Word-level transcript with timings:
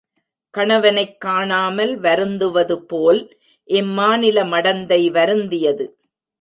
கணவனைக் 0.53 1.21
காணாமல் 1.21 1.99
வருந்துவது 1.99 2.77
போல் 2.85 3.21
இம்மாநில 3.69 4.43
மடந்தை 4.47 5.01
வருந்தியது. 5.11 5.85